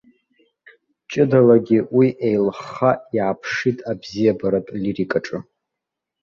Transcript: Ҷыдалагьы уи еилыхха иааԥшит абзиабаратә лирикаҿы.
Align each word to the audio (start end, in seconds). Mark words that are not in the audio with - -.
Ҷыдалагьы 1.09 1.79
уи 1.95 2.07
еилыхха 2.27 2.91
иааԥшит 3.15 3.77
абзиабаратә 3.91 4.71
лирикаҿы. 4.81 5.37